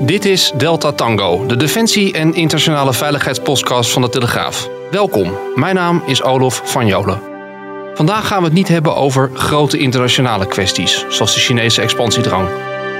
[0.00, 4.68] Dit is Delta Tango, de defensie- en internationale veiligheidspodcast van de Telegraaf.
[4.90, 7.20] Welkom, mijn naam is Olof van Jolen.
[7.94, 12.48] Vandaag gaan we het niet hebben over grote internationale kwesties, zoals de Chinese expansiedrang.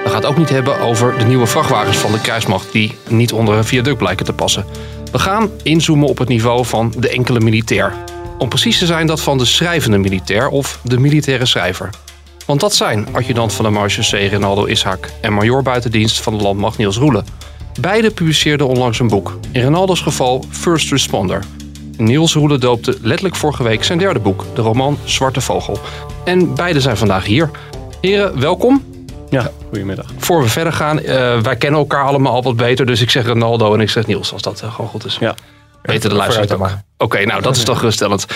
[0.05, 3.33] We gaan het ook niet hebben over de nieuwe vrachtwagens van de krijgsmacht die niet
[3.33, 4.65] onder een viaduct blijken te passen.
[5.13, 7.95] We gaan inzoomen op het niveau van de enkele militair.
[8.39, 11.91] Om precies te zijn dat van de schrijvende militair of de militaire schrijver.
[12.47, 16.79] Want dat zijn adjudant van de Marechaussee Rinaldo Ishak en major buitendienst van de landmacht
[16.79, 17.27] Niels Roelen.
[17.81, 19.39] Beide publiceerden onlangs een boek.
[19.53, 21.45] In Rinaldo's geval First Responder.
[21.97, 25.79] Niels Roelen doopte letterlijk vorige week zijn derde boek, de roman Zwarte Vogel.
[26.25, 27.51] En beide zijn vandaag hier.
[28.01, 28.85] Heren, welkom.
[29.31, 30.07] Ja, goedemiddag.
[30.19, 32.87] Voor we verder gaan, uh, wij kennen elkaar allemaal al wat beter.
[32.87, 35.17] Dus ik zeg Ronaldo en ik zeg Niels, als dat uh, gewoon goed is.
[35.21, 35.35] Ja.
[35.83, 36.61] Weten de luisteraars ook.
[36.61, 38.27] Oké, okay, nou dat is toch geruststellend.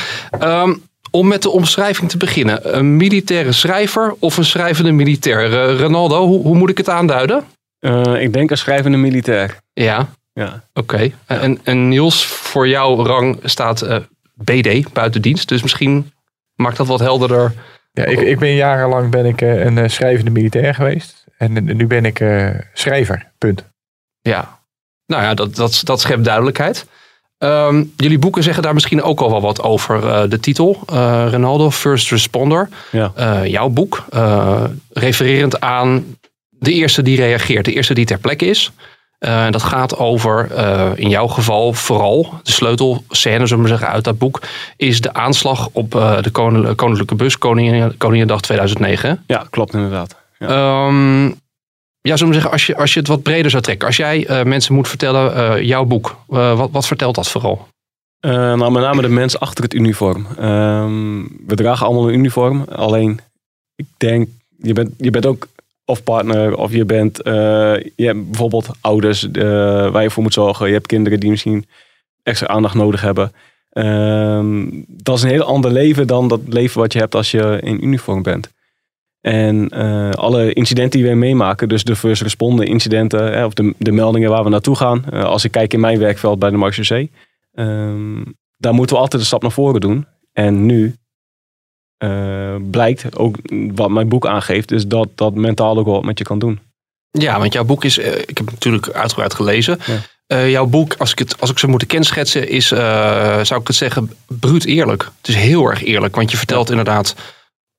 [0.42, 2.76] Um, om met de omschrijving te beginnen.
[2.76, 5.50] Een militaire schrijver of een schrijvende militair?
[5.50, 7.44] Uh, Ronaldo, hoe, hoe, moet ik het aanduiden?
[8.18, 9.56] ik denk een schrijvende militair.
[9.72, 10.08] Ja?
[10.32, 10.64] Ja.
[10.74, 10.94] Oké.
[10.94, 11.14] Okay.
[11.28, 11.38] Ja.
[11.38, 13.86] En, en Niels, voor jouw rang staat
[14.34, 15.48] BD, buitendienst.
[15.48, 16.12] Dus misschien
[16.54, 17.52] maakt dat wat helderder
[17.92, 21.24] ja, ik, ik ben jarenlang ben ik, een schrijvende militair geweest.
[21.36, 23.64] En nu ben ik uh, schrijver, punt.
[24.20, 24.60] Ja,
[25.06, 26.86] nou ja, dat, dat, dat schept duidelijkheid.
[27.42, 30.04] Um, jullie boeken zeggen daar misschien ook al wel wat over.
[30.04, 30.82] Uh, de titel,
[31.30, 32.68] Ronaldo First Responder.
[32.90, 33.12] Ja.
[33.44, 34.04] jouw boek,
[34.92, 36.04] refererend aan
[36.50, 38.72] de eerste die reageert, de eerste die ter plekke is.
[39.20, 44.04] Uh, dat gaat over, uh, in jouw geval vooral, de sleutelscène, zullen we zeggen, uit
[44.04, 44.40] dat boek,
[44.76, 49.24] is de aanslag op uh, de Koninklijke Bus, Koningin, Koninginnedag 2009.
[49.26, 50.16] Ja, klopt inderdaad.
[50.38, 51.39] Ja, um,
[52.00, 54.44] ja zullen we zeggen, als je, als je het wat breder zou trekken, als jij
[54.44, 57.68] mensen moet vertellen, jouw boek, wat, wat vertelt dat vooral?
[58.20, 60.26] nou, met name de mensen achter het uniform.
[60.38, 63.20] Ehm, we dragen allemaal een uniform, alleen
[63.76, 64.28] ik denk,
[64.58, 65.46] je bent, je bent ook
[65.84, 69.28] of partner, of je bent je hebt bijvoorbeeld ouders
[69.92, 70.66] waar je voor moet zorgen.
[70.66, 71.66] Je hebt kinderen die misschien
[72.22, 73.32] extra aandacht nodig hebben.
[73.72, 77.58] Uh, dat is een heel ander leven dan dat leven wat je hebt als je
[77.62, 78.50] in uniform bent.
[79.20, 83.92] En uh, alle incidenten die wij meemaken, dus de first responder incidenten, of de, de
[83.92, 85.04] meldingen waar we naartoe gaan.
[85.10, 87.08] als ik kijk in mijn werkveld bij de Marche
[87.52, 88.22] ehm,
[88.56, 90.06] daar moeten we altijd een stap naar voren doen.
[90.32, 90.94] En nu
[92.04, 93.36] uh, blijkt, ook
[93.74, 96.60] wat mijn boek aangeeft, is dat dat mentaal ook wel wat met je kan doen.
[97.10, 99.78] Ja, want jouw boek is, ik heb het natuurlijk uitgebreid gelezen.
[99.86, 100.46] Ja.
[100.46, 104.10] Jouw boek, als ik, het, als ik ze moet kenschetsen, is, zou ik het zeggen,
[104.26, 105.02] bruut eerlijk.
[105.02, 106.74] Het is heel erg eerlijk, want je vertelt ja.
[106.74, 107.14] inderdaad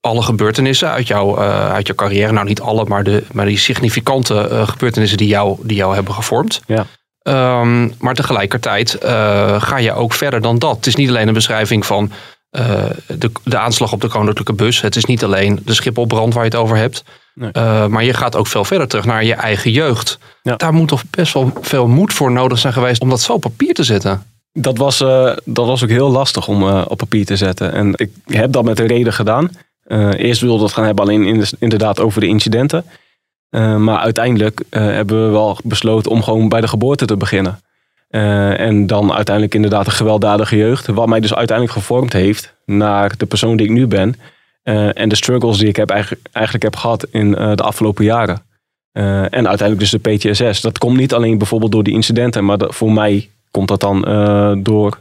[0.02, 2.32] alle gebeurtenissen uit, jou, uit jouw carrière.
[2.32, 6.60] Nou, niet alle, maar, de, maar die significante gebeurtenissen die jou, die jou hebben gevormd.
[6.66, 6.86] Ja.
[7.60, 8.96] Um, maar tegelijkertijd
[9.58, 10.76] ga je ook verder dan dat.
[10.76, 12.10] Het is niet alleen een beschrijving van
[12.50, 14.80] de, de aanslag op de koninklijke bus.
[14.80, 17.04] Het is niet alleen de Schipholbrand waar je het over hebt.
[17.34, 17.52] Nee.
[17.88, 20.18] Maar je gaat ook veel verder terug naar je eigen jeugd.
[20.42, 20.56] Ja.
[20.56, 23.40] Daar moet toch best wel veel moed voor nodig zijn geweest om dat zo op
[23.40, 24.22] papier te zetten.
[24.52, 24.98] Dat was,
[25.44, 27.72] dat was ook heel lastig om op papier te zetten.
[27.72, 29.50] En ik heb dat met een reden gedaan.
[30.16, 32.84] Eerst wilde we het gaan hebben alleen inderdaad over de incidenten.
[33.78, 37.60] maar uiteindelijk hebben we wel besloten om gewoon bij de geboorte te beginnen.
[38.08, 40.86] En dan uiteindelijk inderdaad een gewelddadige jeugd.
[40.86, 44.14] Wat mij dus uiteindelijk gevormd heeft naar de persoon die ik nu ben.
[44.94, 48.42] En de struggles die ik heb eigenlijk, eigenlijk heb gehad in de afgelopen jaren.
[48.92, 50.60] en uiteindelijk dus de PTSS.
[50.60, 52.44] Dat komt niet alleen bijvoorbeeld door die incidenten.
[52.44, 54.00] Maar voor mij komt dat dan
[54.62, 54.98] door...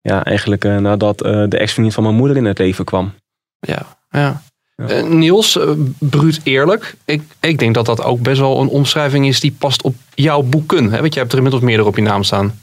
[0.00, 3.12] Ja, eigenlijk nadat de ex-vriendin van mijn moeder in het leven kwam.
[3.58, 3.82] Ja,
[4.18, 4.42] ja.
[4.76, 5.02] Ja.
[5.02, 6.94] Uh, Niels, uh, bruut eerlijk.
[7.04, 10.42] Ik, ik denk dat dat ook best wel een omschrijving is die past op jouw
[10.42, 10.92] boeken.
[10.92, 11.00] Hè?
[11.00, 12.58] Want je hebt er inmiddels meerdere op je naam staan.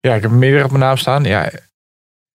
[0.00, 1.24] Ja, ik heb meerdere op mijn naam staan.
[1.24, 1.50] Ja,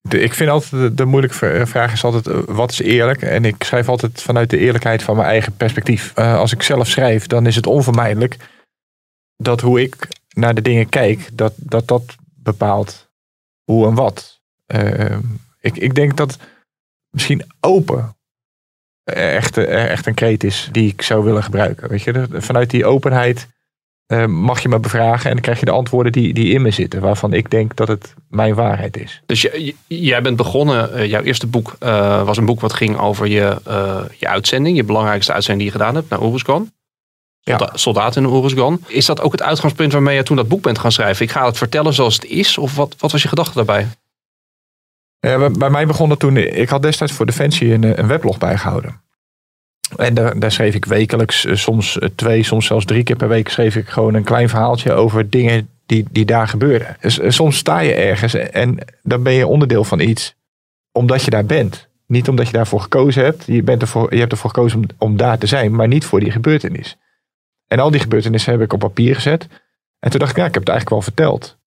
[0.00, 3.22] de, ik vind altijd de, de, moeilijke vraag is altijd wat is eerlijk?
[3.22, 6.14] En ik schrijf altijd vanuit de eerlijkheid van mijn eigen perspectief.
[6.14, 8.36] als ik zelf schrijf, dan is het onvermijdelijk
[9.36, 13.08] dat hoe ik naar de dingen kijk, dat dat, dat bepaalt
[13.64, 14.40] hoe en wat.
[15.60, 16.38] ik, ik denk dat
[17.10, 18.16] misschien open
[19.04, 21.88] echt, echt een kreet is die ik zou willen gebruiken.
[21.88, 22.26] Weet je?
[22.32, 23.48] Vanuit die openheid
[24.06, 26.70] eh, mag je me bevragen en dan krijg je de antwoorden die, die in me
[26.70, 29.22] zitten, waarvan ik denk dat het mijn waarheid is.
[29.26, 32.98] Dus je- jij bent begonnen, eh, jouw eerste boek eh, was een boek wat ging
[32.98, 36.70] over je, eh, je uitzending, je belangrijkste uitzending die je gedaan hebt naar Oeruzgan.
[37.40, 37.56] Ja.
[37.58, 38.80] Solda- Soldaat in Oeruzgan.
[38.86, 41.24] Is dat ook het uitgangspunt waarmee je toen dat boek bent gaan schrijven?
[41.24, 43.88] Ik ga het vertellen zoals het is, of wat, wat was je gedachte daarbij?
[45.26, 48.38] Ja, bij, mij begon het toen, ik had destijds voor Defensie een, eh, een weblog
[48.38, 49.00] bijgehouden.
[49.96, 53.28] En daar, daar schreef ik wekelijks, eh, soms eh, twee, soms zelfs drie keer per
[53.28, 57.00] week schreef ik gewoon een klein verhaaltje over dingen die, die daar gebeurden.
[57.00, 60.34] Eh, soms sta je ergens en dan ben je onderdeel van iets
[60.92, 61.88] omdat je daar bent.
[62.06, 63.44] Niet omdat je daarvoor gekozen hebt.
[63.46, 66.20] Je, bent ervoor, je hebt ervoor gekozen om, om daar te zijn, maar niet voor
[66.20, 66.96] die gebeurtenis.
[67.66, 69.46] En al die gebeurtenissen heb ik op papier gezet.
[69.98, 71.58] En toen dacht ik, ja, ik heb het eigenlijk wel verteld.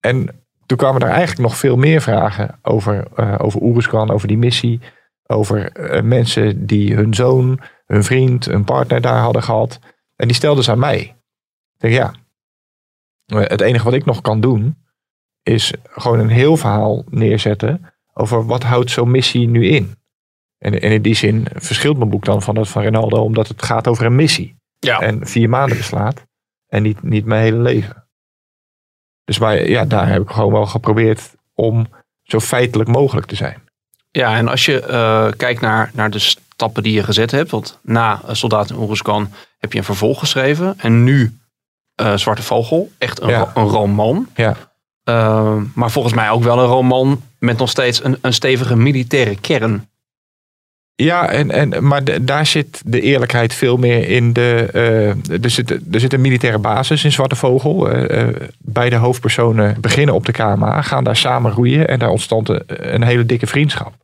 [0.00, 0.41] En
[0.72, 4.80] toen kwamen er eigenlijk nog veel meer vragen over, eh over Oeruzkan, over die missie.
[5.26, 9.78] Over eh, mensen die hun zoon, hun vriend, hun partner daar hadden gehad.
[10.16, 10.98] En die stelden ze aan mij.
[10.98, 12.12] Ik denk, ja,
[13.26, 14.76] eh, het enige wat ik nog kan doen,
[15.42, 19.94] is gewoon een heel verhaal neerzetten over wat houdt zo'n missie nu in.
[20.58, 23.62] En, en in die zin verschilt mijn boek dan van dat van Ronaldo, omdat het
[23.62, 24.56] gaat over een missie.
[24.78, 25.00] Ja.
[25.00, 26.26] En vier maanden beslaat.
[26.66, 28.01] En niet, niet mijn hele leven.
[29.24, 31.86] Dus maar, ja, daar heb ik gewoon wel geprobeerd om
[32.22, 33.62] zo feitelijk mogelijk te zijn.
[34.10, 37.78] Ja, en als je eh, kijkt naar, naar de stappen die je gezet hebt, want
[37.82, 41.38] na uh, Soldaat in Oeruzkan heb je een vervolg geschreven en nu
[41.94, 43.50] eh, Zwarte Vogel, echt een, Ja.
[43.54, 44.28] een roman.
[44.34, 44.56] Ja.
[45.74, 49.90] Maar volgens mij ook wel een roman met nog steeds een, een stevige militaire kern.
[51.02, 54.68] Ja, en, en, maar daar zit de eerlijkheid veel meer in de.
[54.72, 57.90] eh, er, zit, er zit een militaire basis in Zwarte Vogel.
[57.90, 62.48] Eh, eh, beide hoofdpersonen beginnen op de KMA, gaan daar samen roeien en daar ontstond
[62.48, 63.94] een, een hele dikke vriendschap.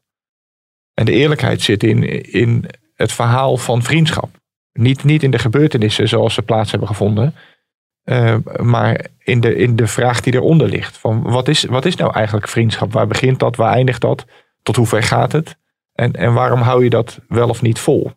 [0.95, 2.65] En de eerlijkheid zit in, in
[2.95, 4.31] het verhaal van vriendschap.
[4.73, 7.35] Niet, niet in de gebeurtenissen zoals ze plaats hebben gevonden,
[8.63, 10.97] maar in de, in de vraag die eronder ligt.
[10.97, 12.93] Van wat, is, wat is nou eigenlijk vriendschap?
[12.93, 13.57] Waar begint dat?
[13.57, 14.25] Waar eindigt dat?
[14.63, 15.57] Tot hoe ver gaat het?
[16.01, 18.13] En, en waarom hou je dat wel of niet vol?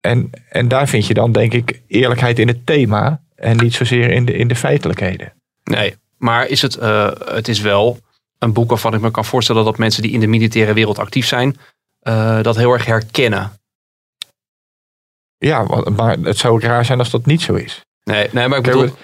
[0.00, 4.10] En, en daar vind je dan, denk ik, eerlijkheid in het thema en niet zozeer
[4.10, 5.32] in de, in de feitelijkheden.
[5.64, 7.98] Nee, maar is het, eh, het is wel
[8.38, 11.26] een boek waarvan ik me kan voorstellen dat mensen die in de militaire wereld actief
[11.26, 11.56] zijn,
[12.00, 13.52] eh, dat heel erg herkennen.
[15.38, 15.62] Ja,
[15.96, 17.84] maar het zou ook raar zijn als dat niet zo is.
[18.04, 18.96] Nee, nee maar ik bedoel,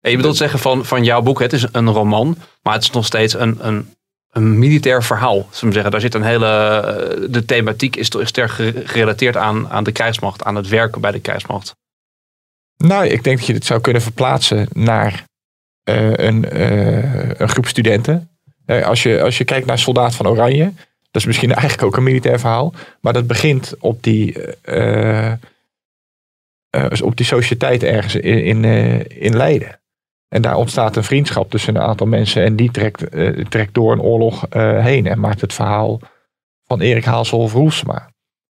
[0.00, 3.06] je bedoelt zeggen van, van jouw boek, het is een roman, maar het is nog
[3.06, 3.94] steeds een, een,
[4.34, 5.48] een militair verhaal.
[5.50, 5.90] Zullen zeggen.
[5.92, 9.92] Daar zit een hele, eh, de thematiek is, is sterk ge- gerelateerd aan, aan de
[9.92, 11.74] krijgsmacht, aan het werken bij de krijgsmacht.
[12.76, 15.24] Nou, ik denk dat je dit zou kunnen verplaatsen naar
[15.82, 18.28] eh, een, eh, een groep studenten.
[18.66, 20.72] Als, je, als je kijkt naar Soldaat van Oranje,
[21.10, 24.36] dat is misschien eigenlijk ook een militair verhaal, maar dat begint op die,
[27.02, 28.64] op die sociëteit ergens in, in,
[29.08, 29.78] in Leiden.
[30.34, 33.92] En daar ontstaat een vriendschap tussen een aantal mensen en die trekt, eh, trekt door
[33.92, 36.00] een oorlog eh, heen en maakt het verhaal
[36.64, 38.10] van Erik of Roelsma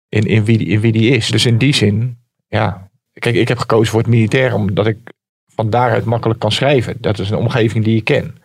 [0.08, 1.30] in, in, wie die, in wie die is.
[1.30, 2.86] Dus in die zin, ja,
[3.18, 4.98] Kijk, ik heb gekozen voor het militair omdat ik
[5.46, 6.96] van daaruit makkelijk kan schrijven.
[7.00, 8.36] Dat is een omgeving die ik ken.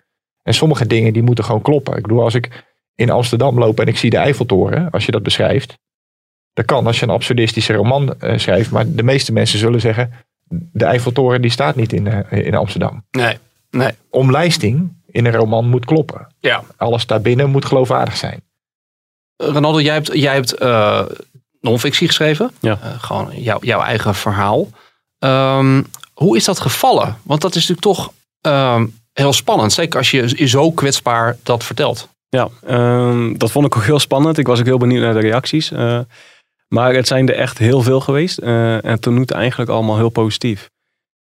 [0.44, 1.96] En sommige dingen die moeten gewoon kloppen.
[1.96, 5.24] Ik bedoel, als ik in Amsterdam loop en ik zie de Eiffeltoren, als je dat
[5.24, 5.78] beschrijft.
[6.54, 8.72] Dat kan als je een absurdistische roman eh, schrijft.
[8.72, 10.12] Maar de meeste mensen zullen zeggen,
[10.52, 13.06] de Eiffeltoren die staat niet in, eh, in Amsterdam.
[13.12, 13.38] Nee,
[13.70, 13.92] nee.
[14.10, 16.28] Omlijsting in een roman moet kloppen.
[16.40, 16.64] Ja.
[16.78, 18.42] Alles daarbinnen moet geloofwaardig zijn.
[19.36, 21.06] Ronaldo, jij hebt, jij hebt eh
[21.62, 22.52] non-fictie geschreven.
[22.60, 22.80] Ja.
[22.82, 24.70] Eh, gewoon jouw jouw eigen verhaal.
[25.20, 25.84] Ehm,
[26.14, 27.18] hoe is dat gevallen?
[27.24, 29.74] Want dat is natuurlijk toch ehm, heel spannend.
[29.74, 32.10] Zeker als je zo kwetsbaar dat vertelt.
[32.30, 34.38] Ja, ehm, dat vond ik ook heel spannend.
[34.38, 35.72] Ik was ook heel benieuwd naar de reacties.
[36.74, 38.38] Maar het zijn er echt heel veel geweest.
[38.38, 40.70] eh, en tot nu toe eigenlijk allemaal heel positief.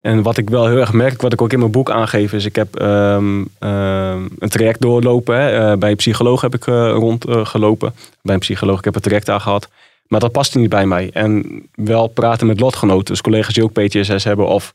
[0.01, 2.45] En wat ik wel heel erg merk, wat ik ook in mijn boek aangeef, is
[2.45, 5.55] ik heb ehm, ehm, een traject doorlopen.
[5.55, 7.95] Eh, bij een psycholoog heb ik eh, rondgelopen.
[8.23, 9.69] bij een psycholoog, ik heb een traject aan gehad.
[10.07, 11.11] Maar dat paste niet bij mij.
[11.13, 14.75] En wel praten met lotgenoten, dus collega's die ook PTSS hebben of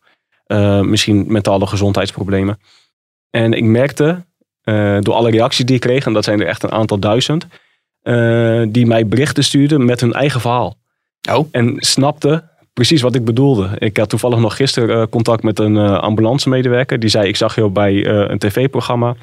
[0.81, 2.59] misschien mentale gezondheidsproblemen.
[3.29, 4.23] En ik merkte
[4.99, 7.47] door alle reacties die ik kreeg, en dat zijn er echt een aantal duizend,
[8.05, 10.75] eh, die mij berichten stuurden met hun eigen verhaal.
[11.31, 11.47] Oh.
[11.51, 13.69] En snapten precies wat ik bedoelde.
[13.77, 16.99] Ik had toevallig nog gisteren eh, contact met een uh, ambulancemedewerker.
[16.99, 19.15] Die zei, ik zag jou bij een tv-programma.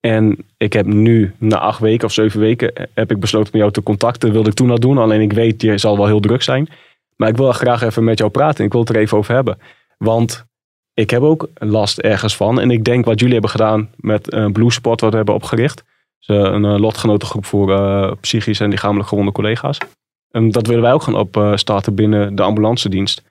[0.00, 3.72] En ik heb nu, na acht weken of zeven weken, heb ik besloten om jou
[3.72, 4.32] te contacten.
[4.32, 6.68] Wilde ik toen al doen, alleen ik weet, je zal wel heel druk zijn.
[7.16, 8.64] Maar ik wil graag even met jou praten.
[8.64, 9.58] Ik wil het er even over hebben.
[9.98, 10.44] Want
[10.94, 12.60] ik heb ook last ergens van.
[12.60, 15.84] En ik denk wat jullie hebben gedaan met uh, Blue Spot, wat we hebben opgericht.
[16.18, 19.78] Dus, uh, een uh, lotgenotengroep voor uh, psychisch en lichamelijk gewonde collega's.
[20.30, 23.22] En dat willen wij ook gaan opstarten binnen de ambulancedienst.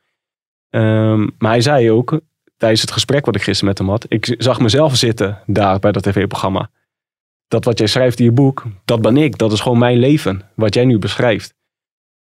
[0.69, 2.19] Ehm, maar hij zei ook,
[2.57, 5.91] tijdens het gesprek wat ik gisteren met hem had, ik zag mezelf zitten daar bij
[5.91, 6.69] dat tv-programma.
[7.47, 9.37] Dat wat jij schrijft in je boek, dat ben ik.
[9.37, 11.55] Dat is gewoon mijn leven, wat jij nu beschrijft.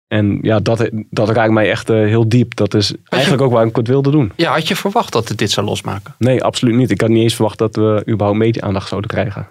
[0.08, 2.56] En ja, dat, dat raakt mij echt eh, heel diep.
[2.56, 4.32] Dat is eigenlijk ook waarom ik het wilde doen.
[4.36, 6.16] Ja, had je verwacht dat het dit zou losmaken?
[6.18, 6.92] Nee, absoluut niet.
[6.92, 9.48] Ik had niet eens verwacht dat we überhaupt media-aandacht zouden krijgen.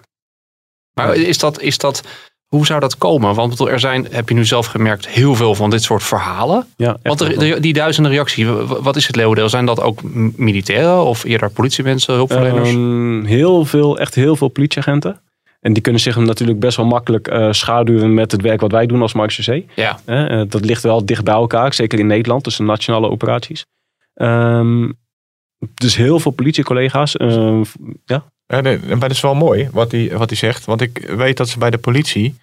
[0.93, 2.03] Maar is dat, is dat,
[2.47, 3.35] hoe zou dat komen?
[3.35, 6.67] Want er zijn, heb je nu zelf gemerkt, heel veel van dit soort verhalen.
[6.77, 8.47] Ja, Want de- die duizenden reacties,
[8.81, 9.49] wat is het leeuwendeel?
[9.49, 10.03] Zijn dat ook
[10.37, 12.69] militairen of eerder politiemensen, hulpverleners?
[12.69, 15.21] Ehm, heel veel, echt heel veel politieagenten.
[15.59, 18.85] En die kunnen zich natuurlijk best wel makkelijk eh, schaduwen met het werk wat wij
[18.85, 19.99] doen als Marche ja.
[20.05, 23.65] Eh, dat ligt wel dicht bij elkaar, zeker in Nederland, tussen nationale operaties.
[24.13, 24.89] Ehm,
[25.73, 27.17] dus heel veel politiecollega's.
[27.17, 27.63] ehm,
[28.05, 30.65] ja, Ja, nee, maar dat is wel mooi wat hij, wat hij zegt.
[30.65, 32.35] Want ik weet dat ze bij de politie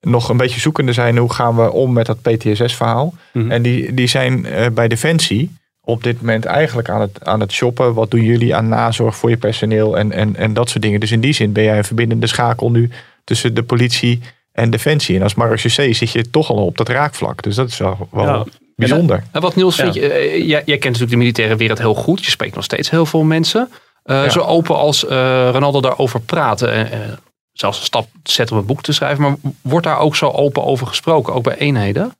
[0.00, 1.16] nog een beetje zoekende zijn.
[1.16, 3.14] Hoe gaan we om met dat PTSS-verhaal?
[3.32, 3.50] Mhm.
[3.50, 7.52] En die, die zijn eh, bij Defensie op dit moment eigenlijk aan het, aan het
[7.52, 7.94] shoppen.
[7.94, 11.00] Wat doen jullie aan nazorg voor je personeel en, en, en dat soort dingen.
[11.00, 12.90] Dus in die zin ben jij een verbindende schakel nu
[13.24, 14.20] tussen de politie
[14.52, 15.16] en Defensie.
[15.16, 17.42] En als marechaussee zit je toch al op dat raakvlak.
[17.42, 18.44] Dus dat is wel, wel Ja.
[18.76, 19.22] bijzonder.
[19.32, 19.82] En wat Niels, Ja.
[19.82, 22.24] vind je, eh, jij, jij kent natuurlijk de militaire wereld heel goed.
[22.24, 23.68] Je spreekt nog steeds heel veel mensen.
[24.10, 24.30] Eh, Ja.
[24.30, 26.72] Zo open als eh, Ronaldo daarover praten.
[26.72, 27.16] en eh,
[27.52, 29.22] zelfs een stap zetten om een boek te schrijven.
[29.22, 31.34] Maar wordt daar ook zo open over gesproken?
[31.34, 32.16] Ook bij eenheden?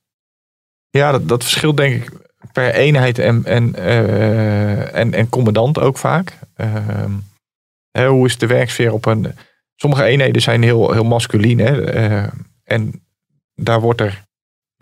[0.89, 2.11] Ja, dat, dat verschilt denk ik
[2.51, 3.75] per eenheid en, en,
[4.93, 6.37] en, en commandant ook vaak.
[6.55, 7.11] Ehm,
[7.91, 9.35] hè, hoe is de werksfeer op een...
[9.75, 11.59] Sommige eenheden zijn heel, heel masculien.
[11.59, 12.27] Hè,
[12.63, 13.05] en
[13.55, 14.23] daar wordt er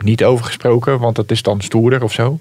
[0.04, 2.38] niet over gesproken, want dat is dan stoerder of zo.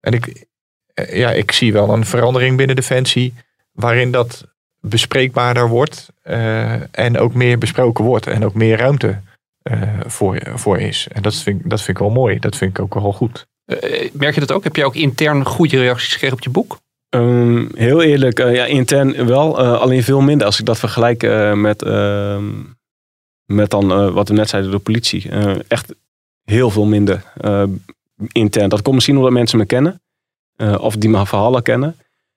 [0.00, 0.46] En ik,
[0.94, 3.34] ja, ik zie wel een verandering binnen Defensie
[3.74, 4.44] waarin dat
[4.80, 9.20] bespreekbaarder wordt eh, en ook meer besproken wordt en ook meer ruimte
[9.62, 11.08] eh, voor, voor is.
[11.12, 12.38] En dat vind, ik- dat vind ik wel mooi.
[12.38, 13.46] Dat vind ik ook wel goed.
[13.64, 14.64] Eh, merk je dat ook?
[14.64, 16.78] Heb je ook intern goede reacties gekregen op je boek?
[17.08, 21.22] Ehm, heel eerlijk, eh, ja, intern wel, eh, alleen veel minder als ik dat vergelijk
[21.22, 22.44] eh, met, ehm,
[23.44, 25.30] met dan eh, wat we net zeiden, de politie.
[25.30, 25.94] Eh, echt
[26.44, 27.64] heel veel minder eh,
[28.32, 28.68] intern.
[28.68, 30.00] Dat komt misschien omdat mensen me kennen,
[30.56, 31.96] eh, of die mijn verhalen kennen.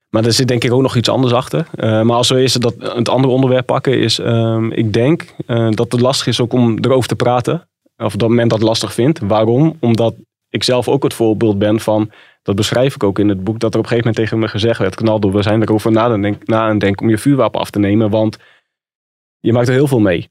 [0.09, 1.67] Maar er zit denk ik ook nog iets anders achter.
[1.73, 5.69] Eh, maar als we eerst dat, het andere onderwerp pakken, is ehm, ik denk eh,
[5.69, 7.69] dat het lastig is ook om erover te praten.
[7.97, 9.19] Of dat men dat lastig vindt.
[9.19, 9.77] Waarom?
[9.79, 10.15] Omdat
[10.49, 12.11] ik zelf ook het voorbeeld ben van
[12.47, 14.47] dat beschrijf ik ook in het boek, dat er op een gegeven moment tegen me
[14.47, 17.59] gezegd werd, Knaldo, we zijn erover na aan denk- na het denken om je vuurwapen
[17.59, 18.37] af te nemen, want
[19.39, 20.29] je maakt er heel veel mee.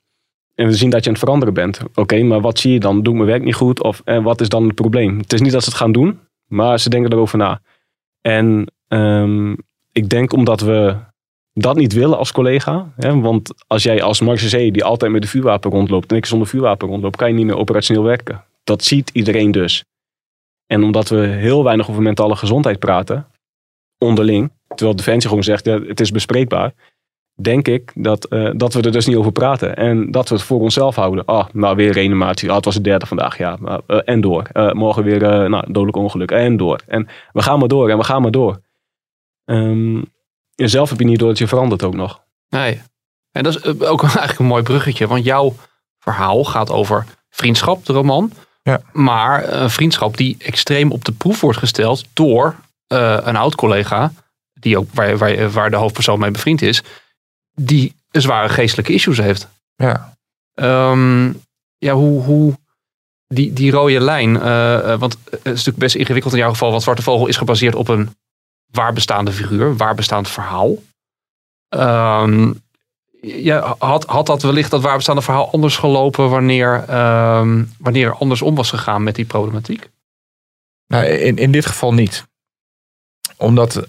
[0.55, 1.81] En we zien dat je aan het veranderen bent.
[1.95, 3.03] Oké, maar wat zie je dan?
[3.03, 3.83] Doe mijn werk niet goed?
[3.83, 5.19] Of en wat is dan het probleem?
[5.19, 7.61] Het is niet dat ze het gaan doen, maar ze denken erover na.
[8.21, 9.53] En ehm,
[9.93, 10.97] ik denk omdat we
[11.53, 12.93] dat niet willen als collega.
[12.97, 16.49] Hè, want als jij als Marchesee die altijd met een vuurwapen rondloopt en ik zonder
[16.49, 18.45] vuurwapen rondloop, kan je niet meer operationeel werken.
[18.65, 19.85] Dat ziet iedereen dus.
[20.67, 23.27] En omdat we heel weinig over mentale gezondheid praten,
[23.99, 26.75] onderling, terwijl Defensie gewoon zegt, ja, het is bespreekbaar,
[27.35, 29.77] denk ik dat, eh, dat we er dus niet over praten.
[29.77, 31.25] En dat we het voor onszelf houden.
[31.25, 32.49] Ah, nou weer reanimatie.
[32.49, 33.59] Ah, het was de derde vandaag, ja.
[33.87, 34.49] eh, en door.
[34.53, 36.31] Eh, morgen weer nou, dodelijk ongeluk.
[36.31, 36.81] En door.
[36.87, 38.61] En we gaan maar door en we gaan maar door.
[39.47, 40.03] Ehm,
[40.55, 42.21] en zelf heb je niet door dat je verandert ook nog.
[42.49, 42.83] Nee.
[43.33, 45.07] En dat is eh, ook eigenlijk een mooi bruggetje.
[45.07, 45.55] Want jouw
[45.99, 48.33] verhaal gaat over vriendschap, de roman.
[48.63, 48.81] Ja.
[48.93, 54.13] Maar een vriendschap die extreem op de proef wordt gesteld door eh, een oud collega.
[54.53, 56.83] Die ook, waar, waar, waar de hoofdpersoon mee bevriend is.
[57.55, 59.49] Die zware geestelijke issues heeft.
[59.77, 60.17] Ja.
[60.55, 61.33] Ehm,
[61.79, 62.55] ja, hoe, hoe
[63.29, 64.41] die, die rode lijn.
[64.41, 66.71] eh, eh, want het is natuurlijk best ingewikkeld in jouw geval.
[66.71, 68.17] Want Zwarte Vogel is gebaseerd op een
[68.77, 70.77] waar bestaande figuur, waar bestaand verhaal.
[71.69, 72.53] Ehm,
[73.21, 78.15] ja, had, had dat wellicht dat waar bestaande verhaal anders gelopen wanneer, ehm, wanneer er
[78.15, 79.91] anders om was gegaan met die problematiek?
[80.87, 82.25] Nou, in, in dit geval niet.
[83.37, 83.87] Omdat,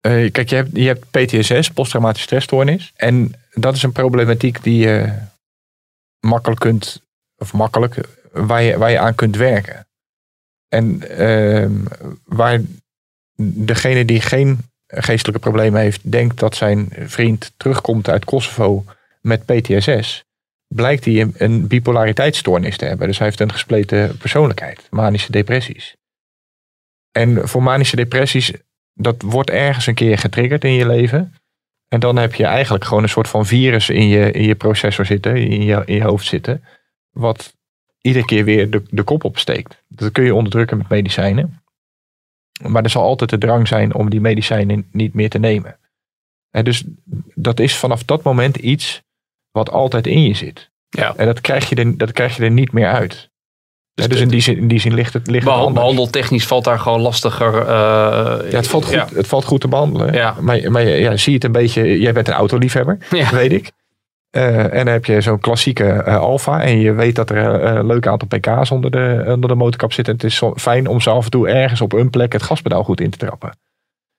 [0.00, 2.92] eh, kijk, je hebt, je hebt PTSS, posttraumatische stressstoornis.
[2.96, 5.18] En dat is een problematiek die je
[6.20, 7.02] makkelijk kunt,
[7.36, 9.86] of makkelijk, waar je, waar je aan kunt werken.
[10.68, 11.84] En ehm,
[12.24, 12.60] waar
[13.54, 18.84] degene die geen geestelijke problemen heeft, denkt dat zijn vriend terugkomt uit Kosovo
[19.20, 20.24] met PTSS,
[20.66, 23.06] blijkt hij een, bipolariteitsstoornis te hebben.
[23.06, 25.96] Dus hij heeft een gespleten persoonlijkheid, manische depressies.
[27.12, 28.52] En voor manische depressies,
[28.94, 31.34] dat wordt ergens een keer getriggerd in je leven.
[31.88, 35.06] En dan heb je eigenlijk gewoon een soort van virus in je, in je processor
[35.06, 36.64] zitten, in je, in je hoofd zitten,
[37.10, 37.56] wat
[38.00, 39.82] iedere keer weer de, de kop opsteekt.
[39.88, 41.61] Dat kun je onderdrukken met medicijnen.
[42.66, 45.78] Maar er zal altijd de drang zijn om die medicijnen niet meer te nemen.
[46.50, 46.84] En dus
[47.34, 49.02] dat is vanaf dat moment iets
[49.50, 50.70] wat altijd in je zit.
[50.88, 51.14] Ja.
[51.16, 53.30] En dat krijg je er, dat krijg je er niet meer uit.
[53.94, 56.78] Ja, dus in die zin, in die zin ligt het, ligt Behand- behandeltechnisch valt daar
[56.78, 57.58] gewoon lastiger.
[57.60, 57.66] eh,
[58.50, 59.08] Ja, het valt goed, Ja.
[59.14, 60.12] Het valt goed te behandelen.
[60.14, 60.36] Ja.
[60.40, 62.00] Maar, maar ja, zie je het een beetje.
[62.00, 63.30] Jij bent een autoliefhebber, Ja.
[63.30, 63.70] weet ik.
[64.32, 66.62] Eh, en dan heb je zo'n klassieke eh, Alfa.
[66.62, 69.92] En je weet dat er eh, een leuk aantal pk's onder de, onder de motorkap
[69.92, 70.14] zitten.
[70.14, 72.84] Het is zo fijn om ze af en toe ergens op een plek het gaspedaal
[72.84, 73.52] goed in te trappen.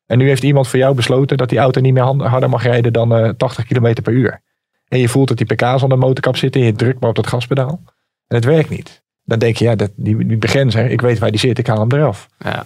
[0.06, 2.94] En nu heeft iemand voor jou besloten dat die auto niet meer harder mag rijden
[2.94, 4.42] dan eh, 80 km per uur.
[4.88, 6.62] En je voelt dat die pk's onder de motorkap zitten.
[6.62, 7.82] En je drukt maar op dat gaspedaal.
[8.28, 9.04] En het werkt niet.
[9.24, 11.80] Dan denk je, ja, dat, die, die begrenzer, ik weet waar die zit, ik haal
[11.80, 12.30] hem eraf.
[12.38, 12.66] Ja.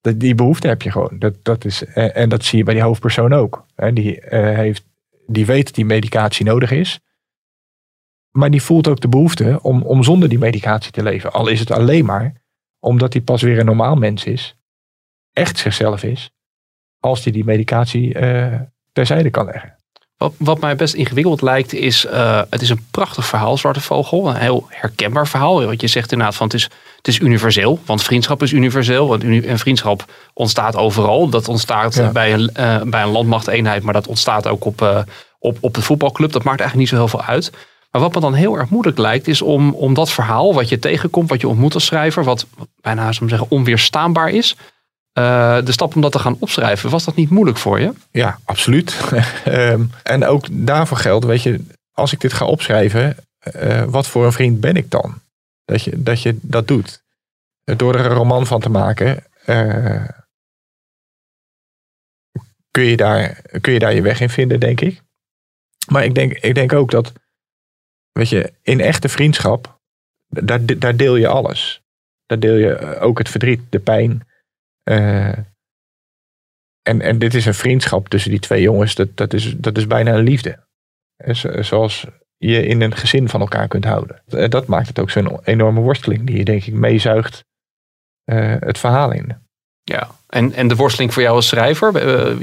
[0.00, 1.16] Dat, die behoefte heb je gewoon.
[1.18, 3.66] Dat, dat is, en, en dat zie je bij die hoofdpersoon ook.
[3.74, 4.84] Hè, die, eh, heeft,
[5.26, 7.00] die weet dat die medicatie nodig is.
[8.30, 11.32] Maar die voelt ook de behoefte om, om zonder die medicatie te leven.
[11.32, 12.44] Al is het alleen maar
[12.78, 14.56] omdat hij pas weer een normaal mens is.
[15.32, 16.30] Echt zichzelf is.
[17.00, 18.60] Als hij die medicatie eh,
[18.92, 19.75] terzijde kan leggen.
[20.18, 24.28] Wat, wat mij best ingewikkeld lijkt is, eh, het is een prachtig verhaal, Zwarte Vogel.
[24.28, 25.64] Een heel herkenbaar verhaal.
[25.64, 26.62] Wat je zegt inderdaad van het is,
[26.96, 27.78] het is universeel.
[27.86, 29.08] Want vriendschap is universeel.
[29.08, 30.04] Want uni- en vriendschap
[30.34, 31.28] ontstaat overal.
[31.28, 32.10] Dat ontstaat Ja.
[32.10, 33.82] bij, een, eh, bij een landmachteenheid.
[33.82, 34.98] Maar dat ontstaat ook op, eh,
[35.38, 36.32] op, op de voetbalclub.
[36.32, 37.50] Dat maakt eigenlijk niet zo heel veel uit.
[37.90, 40.78] Maar wat me dan heel erg moeilijk lijkt, is om, om dat verhaal wat je
[40.78, 42.46] tegenkomt, wat je ontmoet als schrijver, wat
[42.80, 44.56] bijna zou zeggen, onweerstaanbaar is,
[45.16, 46.90] eh, de stap om dat te gaan opschrijven.
[46.90, 47.92] Was dat niet moeilijk voor je?
[48.10, 49.00] Ja, absoluut.
[49.44, 54.24] Ehm, en ook daarvoor geldt, weet je, als ik dit ga opschrijven, eh, wat voor
[54.24, 55.20] een vriend ben ik dan?
[55.64, 57.02] Dat je dat, je dat doet.
[57.64, 60.08] Door er een roman van te maken, eh,
[62.70, 65.02] kun, je daar, kun je daar je weg in vinden, denk ik.
[65.90, 67.12] Maar ik denk, ik denk ook dat,
[68.12, 69.80] weet je, in echte vriendschap,
[70.26, 71.82] daar, daar deel je alles.
[72.26, 74.26] Daar deel je ook het verdriet, de pijn.
[74.90, 75.38] Eh,
[76.82, 78.94] en, en dit is een vriendschap tussen die twee jongens.
[78.94, 80.66] Dat, dat, is, dat is bijna een liefde.
[81.16, 84.22] Eh, zo- Zoals je in een gezin van elkaar kunt houden.
[84.28, 86.26] Eh, Dat maakt het ook zo'n enorme worsteling.
[86.26, 87.44] Die je denk ik meezuigt
[88.60, 89.44] het verhaal in.
[89.82, 91.92] Ja, en, en de worsteling voor jou als schrijver?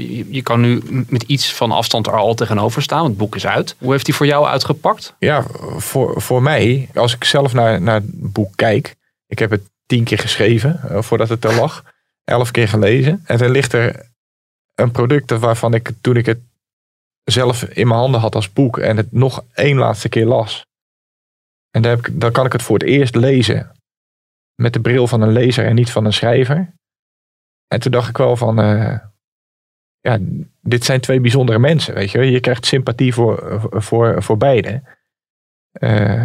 [0.00, 3.34] je, je kan nu met iets van afstand er al tegenover staan, want het boek
[3.34, 3.76] is uit.
[3.78, 5.14] Hoe heeft die voor jou uitgepakt?
[5.18, 5.42] Ja,
[5.76, 8.94] voor, voor mij, als ik zelf naar, naar het boek kijk.
[9.26, 11.93] Ik heb het tien keer geschreven voordat het er lag.
[12.24, 13.22] Elf keer gelezen.
[13.24, 14.12] En dan ligt er
[14.74, 16.40] een product waarvan ik toen ik het
[17.24, 18.78] zelf in mijn handen had als boek.
[18.78, 20.66] En het nog één laatste keer las.
[21.70, 23.72] En dan, heb ik, kan ik het voor het eerst lezen.
[24.54, 26.74] Met de bril van een lezer en niet van een schrijver.
[27.66, 28.60] En toen dacht ik wel van...
[28.60, 28.98] eh,
[30.00, 30.18] ja,
[30.60, 32.30] dit zijn twee bijzondere mensen, weet je.
[32.30, 34.82] Je krijgt sympathie voor, voor, voor beide.
[35.72, 36.24] Eh,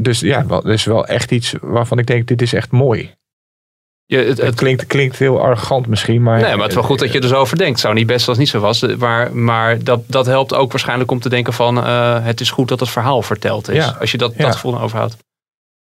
[0.00, 3.14] dus ja, dat is wel echt iets waarvan ik denk, dit is echt mooi.
[4.06, 6.40] Je, het, Het het, klinkt, klinkt heel arrogant misschien, maar...
[6.40, 7.72] nee, maar het is wel goed dat je er zo over denkt.
[7.72, 8.80] Het zou niet best als het niet zo was.
[8.80, 11.84] Maar, maar dat, dat helpt ook waarschijnlijk om te denken van...
[11.84, 13.76] eh, het is goed dat het verhaal verteld is.
[13.84, 14.44] Ja, Als je dat, ja.
[14.44, 15.16] dat gevoel overhoudt.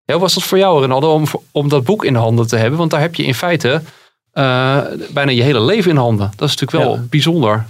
[0.04, 2.56] Ja, hoe was dat voor jou, Ronaldo, om, om dat boek in de handen te
[2.56, 2.78] hebben?
[2.78, 3.82] Want daar heb je in feite
[4.32, 4.78] eh,
[5.10, 6.30] bijna je hele leven in handen.
[6.36, 7.02] Dat is natuurlijk wel Ja.
[7.10, 7.66] bijzonder.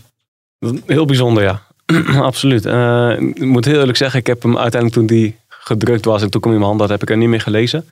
[0.86, 1.62] Heel bijzonder, ja.
[2.22, 2.66] Absoluut.
[2.66, 6.30] Eh, ik moet heel eerlijk zeggen, ik heb hem uiteindelijk toen die gedrukt was en
[6.30, 7.90] toen kwam hij in mijn hand, dat heb ik er niet meer gelezen.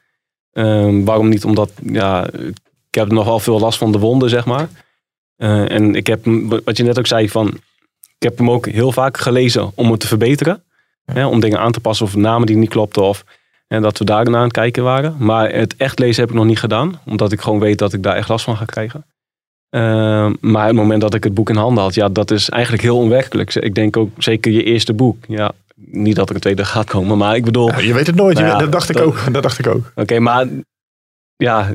[0.57, 1.45] Ehm, waarom niet?
[1.45, 2.27] Omdat ja,
[2.91, 4.69] ik heb nog wel veel last van de wonden, zeg maar.
[5.37, 6.25] Eh, en ik heb,
[6.65, 7.49] wat je net ook zei, van,
[8.01, 10.63] ik heb hem ook heel vaak gelezen om het te verbeteren.
[11.05, 13.25] Hè, om dingen aan te passen of namen die niet klopten of
[13.69, 15.17] en dat we daar naar aan het kijken waren.
[15.19, 18.03] Maar het echt lezen heb ik nog niet gedaan, omdat ik gewoon weet dat ik
[18.03, 19.05] daar echt last van ga krijgen.
[19.71, 22.83] Ehm, maar het moment dat ik het boek in handen had, ja, dat is eigenlijk
[22.83, 23.55] heel onwerkelijk.
[23.55, 25.17] Ik denk ook zeker je eerste boek.
[25.29, 28.17] Ja, niet dat er een tweede gaat komen, maar ik bedoel, Ja, je weet het
[28.17, 29.33] nooit, Nou ja, dat dacht ik dat- ook.
[29.33, 29.93] Dat dacht ik ook.
[29.95, 30.47] Oké, maar
[31.37, 31.75] ja,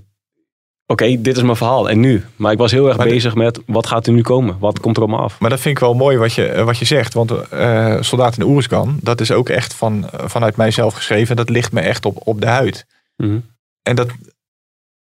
[0.86, 1.90] oké, dit is mijn verhaal.
[1.90, 2.24] En nu?
[2.36, 4.60] Maar ik was heel erg Maar bezig met wat gaat er nu komen?
[4.60, 5.40] Wat komt er allemaal af?
[5.40, 7.14] Maar dat vind ik wel mooi wat je, wat je zegt.
[7.14, 11.36] Want eh Soldaat in de Oerskan, dat is ook echt van, vanuit mijzelf geschreven.
[11.36, 12.86] Dat ligt me echt op, op de huid.
[13.18, 13.40] Mhm.
[13.82, 14.10] En dat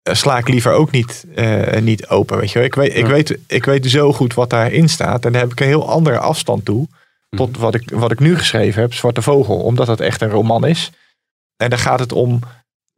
[0.02, 2.38] eh, sla ik liever ook niet, eh, niet open.
[2.38, 2.64] Weet je.
[2.64, 5.26] Ik, weet, ik, weet, ik weet zo goed wat daarin staat.
[5.26, 6.88] En daar heb ik een heel andere afstand toe.
[7.36, 9.58] Tot wat ik, wat ik nu geschreven heb, Zwarte Vogel.
[9.58, 10.92] Omdat het echt een roman is.
[11.58, 12.40] En dan gaat het om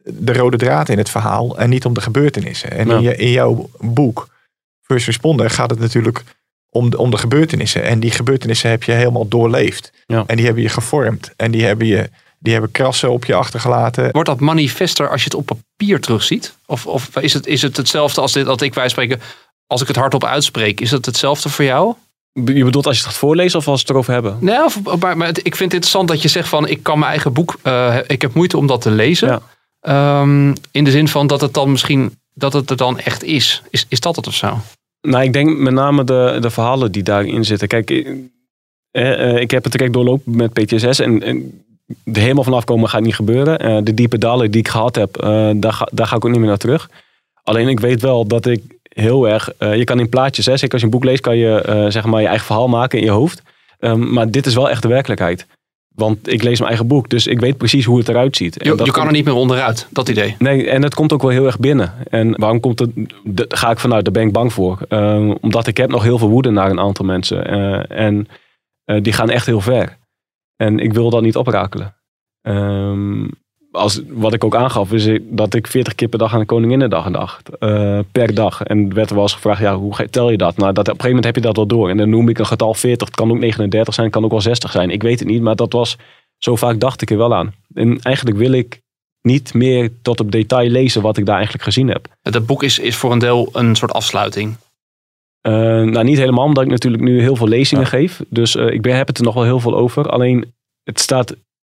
[0.04, 1.58] de rode draad in het verhaal.
[1.58, 2.71] En niet om de gebeurtenissen.
[2.71, 2.95] En Ja.
[2.95, 4.28] in, je, in jouw boek,
[4.82, 6.23] First Responder, gaat het natuurlijk
[6.69, 7.84] om de, om de gebeurtenissen.
[7.84, 9.91] En die gebeurtenissen heb je helemaal doorleefd.
[10.06, 10.23] Ja.
[10.28, 11.32] En die hebben je gevormd.
[11.36, 14.12] En die hebben, je, die hebben krassen op je achtergelaten.
[14.12, 16.54] Wordt dat manifester als je het op papier terugziet?
[16.65, 19.21] Of, of is, het, is het hetzelfde als dit, dat ik wij spreken,
[19.67, 20.82] als ik het hardop uitspreek?
[20.82, 21.95] Is het hetzelfde voor jou?
[22.45, 24.38] Je bedoelt als je het gaat voorlezen of als we het erover hebben?
[24.39, 27.00] Nee, of, maar, maar het- ik vind het interessant dat je zegt van ik kan
[27.00, 29.28] mijn eigen boek, eh, ik heb moeite om dat te lezen.
[29.28, 29.41] Ja.
[29.82, 33.62] Ehm, in de zin van dat het dan misschien, dat het er dan echt is.
[33.69, 34.60] Is, is dat het of zo?
[35.02, 37.67] Nou, ik denk met name de, de verhalen die daarin zitten.
[37.67, 38.12] Kijk, eh,
[39.32, 41.00] eh, ik heb het direct doorlopen met PTSS.
[41.00, 41.63] En, en
[42.04, 43.60] de helemaal vanaf komen gaat niet gebeuren.
[43.60, 45.13] Eh, de diepe dalen die ik gehad heb,
[45.56, 46.89] daar, ga, daar ga ik ook niet meer naar terug.
[47.43, 48.62] Alleen ik weet wel dat ik
[48.99, 49.49] heel erg...
[49.57, 51.86] eh, je kan in plaatjes, hè, zeker als je een boek leest, kan je eh,
[51.88, 53.41] zeg maar je eigen verhaal maken in je hoofd.
[53.79, 55.47] Ehm, maar dit is wel echt de werkelijkheid.
[55.95, 58.57] Want ik lees mijn eigen boek, dus ik weet precies hoe het eruit ziet.
[58.57, 60.36] En Je, dat je kan komt- er niet meer onderuit, dat idee.
[60.39, 61.93] Nee, en het komt ook wel heel erg binnen.
[62.10, 62.89] En waarom komt het?
[63.23, 64.77] Daar ga ik vanuit, daar ben ik bang voor.
[64.89, 67.45] Ehm, omdat ik heb nog heel veel woede naar een aantal mensen.
[67.47, 68.27] Eh, en
[69.01, 69.97] die gaan echt heel ver.
[70.55, 71.95] En ik wil dat niet oprakelen.
[72.41, 73.25] Ehm,
[73.78, 77.12] als, wat ik ook aangaf, is dat ik 40 keer per dag aan de Koninginnedag
[77.12, 77.58] dacht.
[77.58, 78.63] eh, per dag.
[78.63, 80.58] En werd er wel eens gevraagd, ja, hoe tel je dat?
[80.58, 81.90] Nou, dat, op een gegeven moment heb je dat wel door.
[81.90, 83.08] En dan noem ik een getal 40.
[83.08, 84.90] Het kan ook 39 zijn, het kan ook wel 60 zijn.
[84.90, 85.98] Ik weet het niet, maar dat was...
[86.38, 87.54] Zo vaak dacht ik er wel aan.
[87.74, 88.82] En eigenlijk wil ik
[89.22, 92.08] niet meer tot op detail lezen wat ik daar eigenlijk gezien heb.
[92.22, 94.56] Het boek is, is voor een deel een soort afsluiting.
[95.42, 98.22] Eh, nou, niet helemaal, omdat ik natuurlijk nu heel veel lezingen geef.
[98.30, 100.10] Dus eh, ik ben, heb het er nog wel heel veel over.
[100.10, 101.36] Alleen, het staat,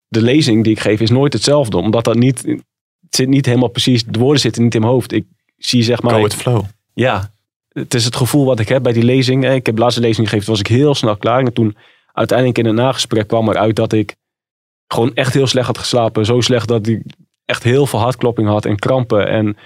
[0.09, 1.77] de lezing die ik geef is nooit hetzelfde.
[1.77, 5.11] Omdat dat niet, het zit niet helemaal precies, de woorden zitten niet in mijn hoofd.
[5.11, 5.25] Ik
[5.57, 6.63] zie zeg maar, Go with flow.
[6.93, 7.31] ja,
[7.69, 9.43] het is het gevoel wat ik heb bij die lezing.
[9.45, 11.39] Eh, Ik heb de laatste lezing gegeven, toen was ik heel snel klaar.
[11.45, 11.75] En toen
[12.13, 14.15] uiteindelijk in een nagesprek kwam eruit dat ik
[14.87, 16.25] gewoon echt heel slecht had geslapen.
[16.25, 17.03] Zo slecht dat ik
[17.45, 19.27] echt heel veel hartklopping had en krampen.
[19.27, 19.57] En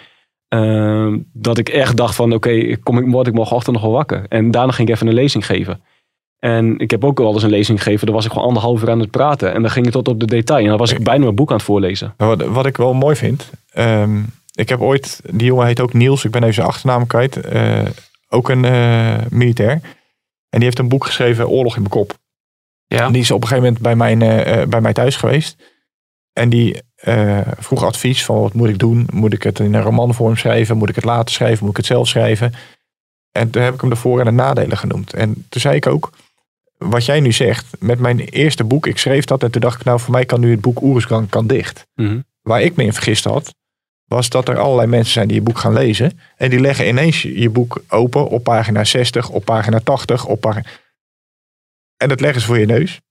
[0.48, 4.26] ehm, dat ik echt dacht van oké, kom ik, word ik morgenochtend nog wel wakker.
[4.30, 5.84] En daarna ging ik even een lezing geven.
[6.44, 8.06] En ik heb ook wel eens een lezing gegeven.
[8.06, 9.54] Daar was ik gewoon anderhalf uur aan het praten.
[9.54, 10.64] En dan ging het tot op de detail.
[10.64, 12.14] En dan was ik bijna mijn boek aan het voorlezen.
[12.18, 13.50] Maar Wat, wat ik wel mooi vind.
[13.72, 14.22] ehm,
[14.56, 17.36] ik heb ooit, die jongen heet ook Niels, ik ben even zijn achternaam kwijt.
[17.38, 17.80] eh,
[18.30, 19.72] ook een eh, militair.
[20.50, 22.14] En die heeft een boek geschreven, Oorlog in mijn kop.
[22.88, 23.06] Ja.
[23.06, 25.56] En die is op een gegeven moment bij, mijn, eh, bij mij thuis geweest.
[26.34, 29.08] En die eh, vroeg advies van wat moet ik doen?
[29.14, 30.78] Moet ik het in een romanvorm schrijven?
[30.78, 31.60] Moet ik het later schrijven?
[31.62, 32.54] Moet ik het zelf schrijven?
[33.32, 35.14] En toen heb ik hem de voor- en de nadelen genoemd.
[35.14, 36.12] En toen zei ik ook,
[36.90, 39.86] wat jij nu zegt, met mijn eerste boek, ik schreef dat en toen dacht ik,
[39.86, 41.88] nou voor mij kan nu het boek Oerisgang kan dicht.
[42.42, 43.56] Waar ik me in vergist had,
[44.06, 46.20] was dat er allerlei mensen zijn die je boek gaan lezen.
[46.36, 50.66] En die leggen ineens je boek open op pagina 60, op pagina 80, op pagina...
[51.98, 53.02] En dat leggen ze voor je neus.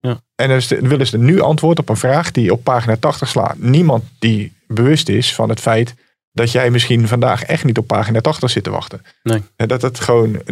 [0.00, 0.20] Ja.
[0.34, 3.58] En dan willen ze nu antwoord op een vraag die op pagina 80 slaat.
[3.58, 5.94] Niemand die bewust is van het feit
[6.32, 9.02] dat jij misschien vandaag echt niet op pagina 80 zit te wachten.
[9.22, 9.42] Nee.
[9.56, 10.42] En dat het gewoon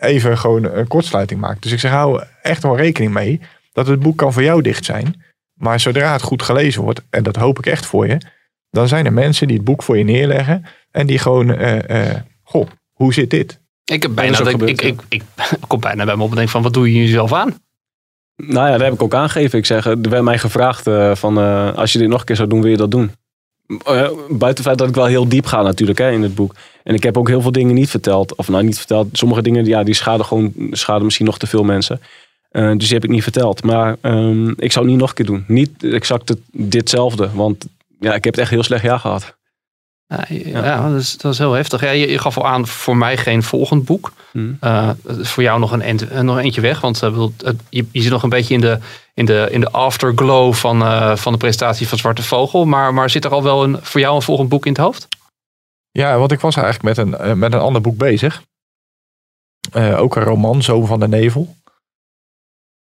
[0.00, 1.62] even gewoon een kortsluiting maakt.
[1.62, 3.40] Dus ik zeg, hou echt wel rekening mee
[3.72, 5.22] dat het boek kan voor jou dicht zijn.
[5.52, 8.20] Maar zodra het goed gelezen wordt, en dat hoop ik echt voor je,
[8.70, 12.20] dan zijn er mensen die het boek voor je neerleggen en die gewoon, eh, eh,
[12.42, 13.60] goh, hoe zit dit?
[13.84, 15.02] Ik, heb bijna, dat ik, ik, ik,
[15.50, 17.54] ik kom bijna bij me op en denk van, wat doe je jezelf aan?
[18.36, 19.58] Nou ja, dat heb ik ook aangegeven.
[19.58, 22.36] Ik zeg, er werd mij gevraagd eh, van eh, als je dit nog een keer
[22.36, 23.10] zou doen, wil je dat doen?
[23.66, 26.54] Eh, buiten het feit dat ik wel heel diep ga natuurlijk hè, in het boek.
[26.82, 28.34] En ik heb ook heel veel dingen niet verteld.
[28.34, 29.08] Of nou niet verteld.
[29.12, 32.00] Sommige dingen ja, die schaden gewoon schaden misschien nog te veel mensen.
[32.50, 33.64] Eh, dus die heb ik niet verteld.
[33.64, 35.44] Maar ehm, ik zou het niet nog een keer doen.
[35.46, 37.30] Niet exact het, ditzelfde.
[37.34, 37.66] Want
[38.00, 39.34] ja, ik heb het echt heel slecht jaar gehad.
[40.06, 41.80] Ja, ja, dat, is, dat is heel heftig.
[41.80, 44.12] Ja, je, je gaf al aan, voor mij geen volgend boek.
[44.32, 44.56] Hmm.
[44.60, 46.80] Eh, voor jou nog een, nog eentje weg.
[46.80, 47.00] Want
[47.70, 48.78] je zit nog een beetje in de,
[49.16, 52.64] in de, in de afterglow van, eh, van de presentatie van Zwarte Vogel.
[52.64, 55.08] Maar, maar zit er al wel een, voor jou een volgend boek in het hoofd?
[55.90, 58.42] Ja, want ik was eigenlijk met een, eh, met een ander boek bezig.
[59.72, 61.56] Eh, ook een roman, Zoon van de Nevel.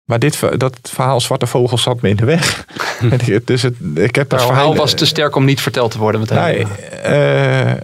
[0.03, 2.65] Maar dit, dat verhaal Zwarte Vogel zat me in de weg.
[3.45, 5.97] Dus het, ik heb Het al verhaal hele- was te sterk om niet verteld te
[5.97, 6.67] worden meteen.
[7.03, 7.77] Nee,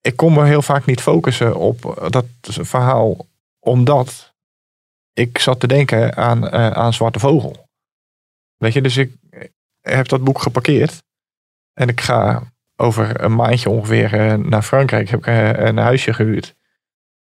[0.00, 3.26] ik kon me heel vaak niet focussen op dat verhaal,
[3.58, 4.32] omdat
[5.12, 7.65] ik zat te denken aan, aan Zwarte Vogel.
[8.56, 9.12] Weet je, dus ik
[9.80, 11.02] heb dat boek geparkeerd
[11.72, 12.42] en ik ga
[12.76, 15.08] over een maandje ongeveer eh, naar Frankrijk.
[15.08, 16.54] Heb ik eh, een huisje gehuurd.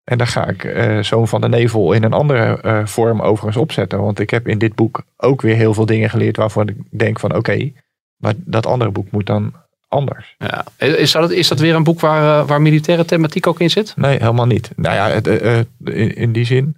[0.04, 3.56] En daar ga ik eh Zoon van de Nevel in een andere eh, vorm overigens
[3.56, 4.00] opzetten.
[4.00, 7.20] Want ik heb in dit boek ook weer heel veel dingen geleerd waarvan ik denk
[7.20, 7.72] van oké,
[8.16, 9.54] maar dat andere boek moet dan
[9.94, 10.34] anders.
[10.38, 10.64] Ja.
[10.76, 13.96] Is, dat, is dat weer een boek waar, eh, waar militaire thematiek ook in zit?
[13.96, 14.70] Nee, helemaal niet.
[14.76, 16.76] Nou ja, het, eh, eh, in, in die zin.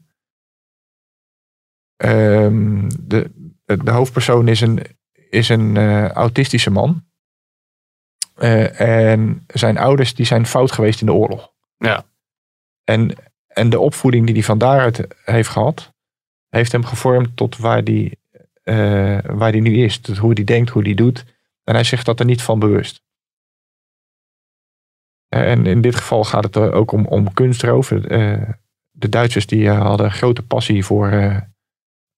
[1.96, 3.30] ehm, de,
[3.66, 7.05] de hoofdpersoon is een, is een eh, autistische man.
[8.35, 11.52] Eh, en zijn ouders die zijn fout geweest in de oorlog.
[11.79, 12.05] Ja.
[12.85, 13.14] En,
[13.46, 15.94] en de opvoeding die hij van daaruit heeft gehad,
[16.48, 18.16] heeft hem gevormd tot waar hij
[18.66, 19.98] eh, waar die nu is.
[19.98, 21.24] Tot hoe hij denkt, hoe hij doet.
[21.64, 23.02] En hij zegt dat er niet van bewust.
[25.29, 27.90] Eh, En in dit geval gaat het er ook om, om kunstroof.
[27.90, 28.50] Eh,
[28.90, 31.11] de Duitsers die eh, hadden een grote passie voor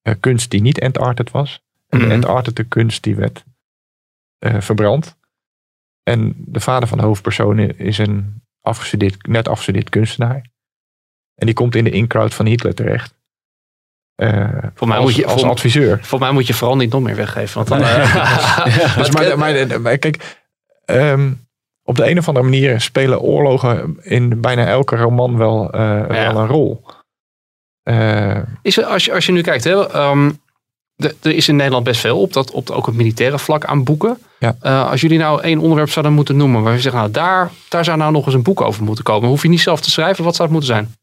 [0.03, 1.63] eh, kunst die niet entarted was.
[1.89, 2.09] En Mhm.
[2.09, 3.45] de entartete kunst die werd
[4.39, 5.17] eh, verbrand.
[6.03, 10.47] En de vader van de hoofdpersoon is een afgestudeerd, net afgestudeerd kunstenaar.
[11.35, 13.17] En die komt in de in-crowd van Hitler terecht.
[14.15, 16.05] eh, Voor mij als, moet je- als voor- adviseur.
[16.05, 17.55] Voor mij moet je vooral niet nog meer weggeven.
[17.65, 17.79] Want dan,
[18.99, 20.39] Dus maar, maar, maar kijk,
[20.85, 21.33] ehm,
[21.83, 26.47] op de een of andere manier spelen oorlogen in bijna elke roman wel, wel een
[26.47, 26.85] rol.
[27.89, 30.31] Eh, Is er, als, je, als je nu kijkt, hè, ehm,
[30.97, 33.65] de- er is in Nederland best veel op, dat, op de, ook het militaire vlak
[33.65, 34.19] aan boeken.
[34.39, 34.57] Ja.
[34.61, 37.85] Eh, als jullie nou één onderwerp zouden moeten noemen, waar je zegt, nou daar, daar
[37.85, 39.29] zou nou nog eens een boek over moeten komen.
[39.29, 40.95] Hoef je niet zelf te schrijven, wat zou het moeten zijn?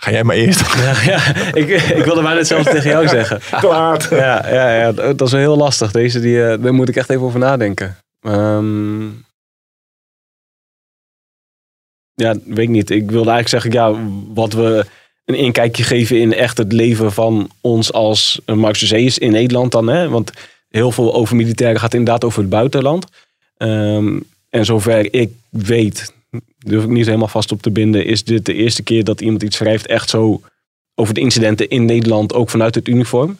[0.00, 0.74] ga jij maar eerst.
[0.76, 3.40] Ja, ja, ik, ik wilde bijna hetzelfde tegen jou zeggen.
[3.60, 4.14] Klaar.
[4.14, 5.90] Ja, ja, ja, dat is wel heel lastig.
[5.90, 7.96] Deze, die, eh, daar moet ik echt even over nadenken.
[8.20, 9.06] Ehm,
[12.14, 12.90] ja, weet ik niet.
[12.90, 14.86] Ik wilde eigenlijk zeggen, ja, wat we
[15.28, 19.86] een inkijkje geven in echt het leven van ons als uh, Marxuseus in Nederland dan.
[19.86, 20.08] Hè?
[20.08, 20.32] Want
[20.68, 23.06] heel veel over militairen gaat inderdaad over het buitenland.
[23.56, 26.12] Ehm, en zover ik weet,
[26.58, 29.42] durf ik niet helemaal vast op te binden, is dit de eerste keer dat iemand
[29.42, 30.40] iets schrijft echt zo
[30.94, 33.38] over de incidenten in Nederland, ook vanuit het uniform.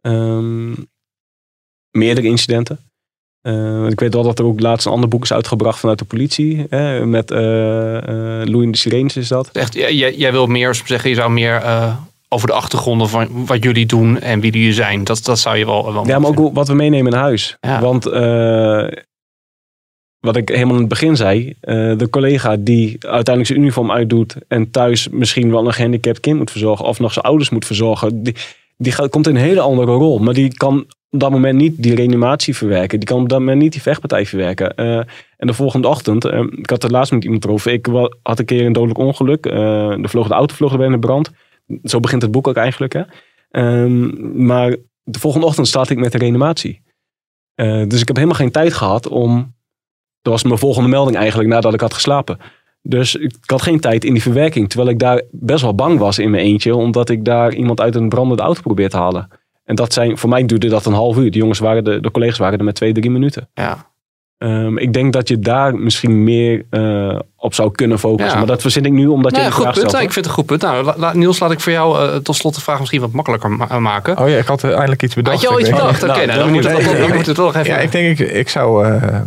[0.00, 0.72] Ehm,
[1.90, 2.87] meerdere incidenten.
[3.42, 6.04] Uh, ik weet wel dat er ook laatst een ander boek is uitgebracht vanuit de
[6.04, 6.66] politie.
[6.68, 8.00] Hè, met uh, uh,
[8.44, 9.50] Louis de Sirenes is dat.
[9.52, 11.62] Echt, jij, jij wil meer zeggen, je zou meer
[12.28, 15.04] over de achtergronden van wat jullie doen en wie jullie zijn.
[15.04, 15.92] Dat, dat zou je wel.
[15.92, 17.56] wel ja, maar ook wat we meenemen naar huis.
[17.60, 17.80] Ja.
[17.80, 18.04] Want
[20.18, 24.70] wat ik helemaal in het begin zei, de collega die uiteindelijk zijn uniform uitdoet en
[24.70, 28.34] thuis misschien wel een gehandicapt kind moet verzorgen of nog zijn ouders moet verzorgen, die,
[28.78, 30.18] die gaat, komt in een hele andere rol.
[30.18, 32.98] Maar die kan op dat moment niet die reanimatie verwerken.
[32.98, 34.72] Die kan op dat moment niet die vechtpartij verwerken.
[34.76, 34.96] Uh,
[35.36, 37.72] en de volgende ochtend, uh, ik had het laatst met iemand erover.
[37.72, 37.86] Ik
[38.22, 39.46] had een keer een dodelijk ongeluk.
[39.46, 41.30] Er vloog de auto vloog er bij in de brand.
[41.82, 42.92] Zo begint het boek ook eigenlijk.
[42.92, 43.02] Hè?
[43.82, 46.82] Um, maar de volgende ochtend staat ik met de reanimatie.
[47.54, 49.56] Dus ik heb helemaal geen tijd gehad om.
[50.22, 52.38] Dat was mijn volgende melding eigenlijk nadat ik had geslapen.
[52.82, 54.68] Dus ik had geen tijd in die verwerking.
[54.68, 56.76] Terwijl ik daar best wel bang was in mijn eentje.
[56.76, 59.28] Omdat ik daar iemand uit een brandende auto probeerde te halen.
[59.64, 61.30] En dat zijn, voor mij duurde dat een half uur.
[61.30, 63.48] De jongens waren, de, de collega's waren er met twee, drie minuten.
[63.54, 63.86] Ja.
[64.38, 68.32] Um, ik denk dat je daar misschien meer uh, op zou kunnen focussen.
[68.32, 68.38] Ja.
[68.38, 69.88] Maar dat verzin ik nu omdat nee, je goed vraag punt.
[69.88, 70.04] stelt.
[70.04, 70.62] ik vind het een goed punt.
[70.62, 73.12] Nou, la, la, Niels, laat ik voor jou uh, tot slot de vraag misschien wat
[73.12, 74.18] makkelijker ma maken.
[74.18, 75.36] Oh ja, ik had eindelijk iets bedacht.
[75.36, 76.02] Had je al iets bedacht?
[76.02, 77.72] Oké, okay, nou, dan, moet het, dan, dan moet het toch even...
[77.72, 79.20] Ja, ik denk, ik, ik zou uh,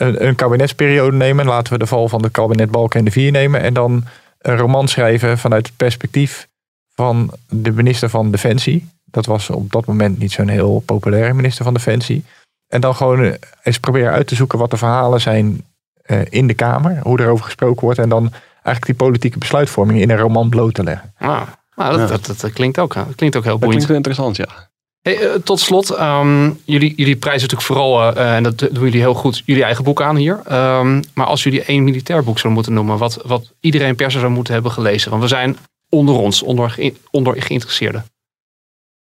[0.00, 1.46] een, een kabinetsperiode nemen.
[1.46, 3.60] Laten we de val van de kabinet Balkenende 4 nemen.
[3.60, 4.04] En dan
[4.38, 6.48] een roman schrijven vanuit het perspectief
[6.94, 8.88] van de minister van Defensie.
[9.04, 12.24] Dat was op dat moment niet zo'n heel populaire minister van Defensie.
[12.68, 15.64] En dan gewoon eens proberen uit te zoeken wat de verhalen zijn
[16.06, 16.98] uh, in de Kamer.
[17.02, 17.98] Hoe erover gesproken wordt.
[17.98, 21.12] En dan eigenlijk die politieke besluitvorming in een roman bloot te leggen.
[21.18, 21.42] Ah,
[21.74, 22.06] nou, dat, ja.
[22.06, 23.86] dat, dat, dat, klinkt ook, dat klinkt ook heel Dat boeiend.
[23.86, 24.69] klinkt interessant, ja.
[25.02, 29.00] Hey, uh, tot slot, um, jullie, jullie prijzen natuurlijk vooral, uh, en dat doen jullie
[29.00, 30.36] heel goed, jullie eigen boek aan hier.
[30.52, 34.18] Um, maar als jullie één militair boek zouden moeten noemen, wat, wat iedereen per se
[34.18, 35.10] zou moeten hebben gelezen.
[35.10, 35.56] Want we zijn
[35.88, 38.04] onder ons, onder, onder geïnteresseerden.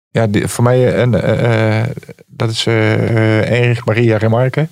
[0.09, 1.83] Ja, die, voor mij, en, uh,
[2.27, 4.67] dat is Erich Maria Remarque.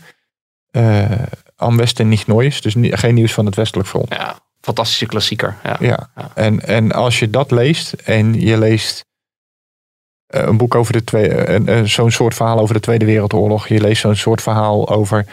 [1.56, 4.14] Am Westen niet Neues, dus geen nieuws van het westelijk front.
[4.14, 5.58] Ja, fantastische klassieker.
[5.64, 6.10] Ja, ja.
[6.16, 6.32] ja.
[6.36, 9.09] En, en als je dat leest en je leest eh,
[10.30, 14.16] een boek over de tweede, zo'n soort verhaal over de Tweede Wereldoorlog, je leest zo'n
[14.16, 15.26] soort verhaal over,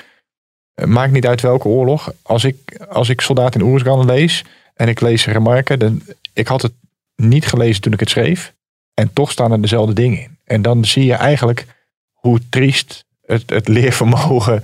[0.75, 2.13] eh, maakt niet uit welke oorlog.
[2.23, 6.63] Als ik, als ik Soldaat in Oersgan lees en ik lees Remarque, dan, ik had
[6.63, 6.73] het
[7.17, 8.55] niet gelezen toen ik het schreef.
[8.95, 10.39] En toch staan er dezelfde dingen in.
[10.45, 11.67] En dan zie je eigenlijk
[12.13, 14.63] hoe triest het, het leervermogen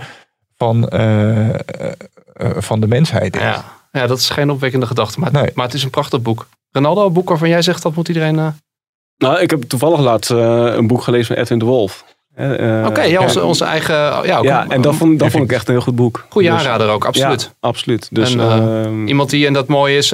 [0.57, 1.55] van, uh, uh,
[2.57, 3.43] van de mensheid is.
[3.43, 3.65] Ja.
[3.93, 5.21] ja, dat is geen opwekkende gedachte.
[5.21, 5.51] Maar, nee.
[5.55, 6.49] maar het is een prachtig boek.
[6.71, 8.37] Ronaldo, een boek waarvan jij zegt dat moet iedereen...
[8.37, 8.47] Uh...
[9.23, 12.05] Nou, ik heb toevallig laatst een boek gelezen van Edwin de Wolf.
[12.37, 13.95] Oké, okay, ja, onze, onze eigen...
[13.95, 16.27] Ja, ook ja en dat vond, dat vond ik echt een heel goed boek.
[16.29, 17.43] Goeie dus, aanrader ook, absoluut.
[17.43, 18.09] Ja, absoluut.
[18.11, 18.41] Dus, en,
[19.03, 20.13] uh, iemand die, en dat mooi is,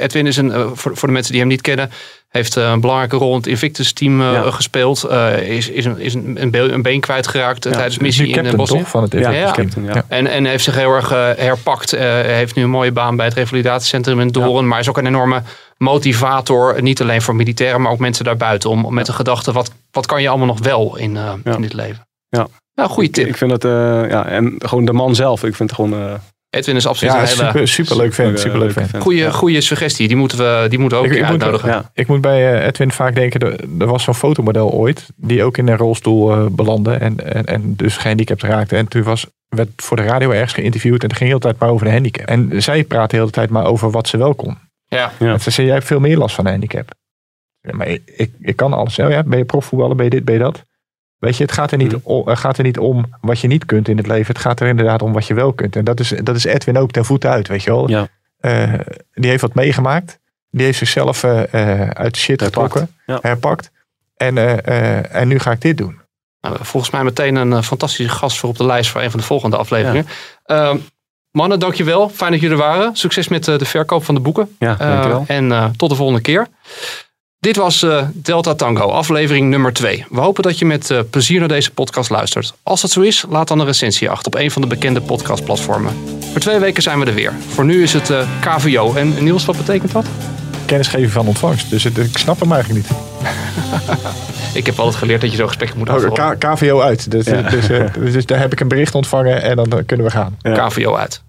[0.00, 1.90] Edwin is een, voor, voor de mensen die hem niet kennen,
[2.28, 4.50] heeft een belangrijke rol in het Invictus team uh, ja.
[4.50, 5.06] gespeeld.
[5.10, 8.56] Uh, is, is, een, is een, een, been, een been kwijtgeraakt ja, tijdens missie in
[8.56, 8.84] Bosnië.
[8.84, 9.54] van het ja, ja.
[9.86, 10.04] Ja.
[10.08, 11.90] En, en heeft zich heel erg uh, herpakt.
[11.90, 14.68] heeft nu een mooie baan bij het revalidatiecentrum in Doorn.
[14.68, 15.42] Maar is ook een enorme
[15.76, 16.82] motivator.
[16.82, 18.70] Niet alleen voor militairen, maar ook mensen daarbuiten.
[18.70, 21.72] Om, om met de gedachte, wat, wat kan je allemaal nog wel in, in dit
[21.72, 22.06] leven?
[22.28, 22.46] Ja.
[22.74, 23.24] Nou, goede tip.
[23.24, 23.62] Ik, ik vind het,
[24.10, 25.44] ja, en gewoon de man zelf.
[25.44, 26.20] Ik vind het gewoon...
[26.50, 27.42] Edwin is absoluut ja, een hele...
[27.44, 28.40] super, super leuk vent.
[28.40, 28.96] Super leuk vent.
[28.96, 29.30] Goeie, ja.
[29.30, 30.08] goeie suggestie.
[30.08, 31.68] Die moeten we, die moeten we ook ik, ik uitnodigen.
[31.68, 31.90] Moet, ja.
[31.94, 35.06] Ik moet bij Edwin vaak denken, er, er was zo'n fotomodel ooit.
[35.16, 36.94] Die ook in een rolstoel uh, belandde.
[36.94, 38.76] En, en, en dus gehandicapt raakte.
[38.76, 41.02] En toen was, werd voor de radio ergens geïnterviewd.
[41.02, 42.26] En het ging de hele tijd maar over de handicap.
[42.26, 44.58] En zij praatte de hele tijd maar over wat ze wel kon.
[44.86, 45.12] Ja.
[45.18, 46.90] En ze zei, jij hebt veel meer last van een handicap.
[47.60, 48.98] Ja, maar ik, ik, ik kan alles.
[48.98, 50.64] Oh ja, ben je profvoetballer, ben je dit, ben je dat?
[51.18, 52.00] Weet je, het gaat, er niet Mm.
[52.02, 54.26] om, het gaat er niet om wat je niet kunt in het leven.
[54.34, 55.76] Het gaat er inderdaad om wat je wel kunt.
[55.76, 57.88] En dat is, dat is Edwin ook ten voeten uit, weet je wel.
[57.90, 58.08] Ja.
[58.40, 58.72] Uh,
[59.14, 60.18] die heeft wat meegemaakt.
[60.50, 61.52] Die heeft zichzelf eh,
[61.82, 62.96] eh, uit de shit Herpakt, getrokken.
[63.06, 63.18] ja.
[63.22, 63.70] Herpakt.
[64.16, 66.00] En, eh, eh, en nu ga ik dit doen.
[66.40, 69.20] Nou, volgens mij meteen een eh, fantastische gast voor op de lijst voor een van
[69.20, 70.06] de volgende afleveringen.
[70.44, 70.76] Ehm,
[71.30, 72.08] mannen, dankjewel.
[72.08, 72.96] Fijn dat jullie er waren.
[72.96, 74.56] Succes met eh, de verkoop van de boeken.
[74.58, 75.24] Ja, Eh, dankjewel.
[75.26, 76.46] en eh, tot de volgende keer.
[77.40, 80.04] Dit was eh, Delta Tango, aflevering nummer 2.
[80.10, 82.54] We hopen dat je met eh, plezier naar deze podcast luistert.
[82.62, 85.92] Als dat zo is, laat dan een recensie achter op een van de bekende podcastplatformen.
[86.32, 87.32] Voor twee weken zijn we er weer.
[87.48, 88.94] Voor nu is het eh, KVO.
[88.94, 90.06] En Niels, wat betekent dat?
[90.66, 91.70] Kennisgeving van ontvangst.
[91.70, 92.98] Dus het- ik snap hem eigenlijk niet.
[94.54, 96.38] Ik heb altijd geleerd dat je zo'n gesprek moet Oh, afronden.
[96.38, 97.10] K- KVO uit.
[97.10, 97.42] Dus, Ja.
[97.42, 100.36] dus, eh, dus daar heb ik een bericht ontvangen en dan kunnen we gaan.
[100.40, 100.66] Ja.
[100.68, 101.22] KVO uit.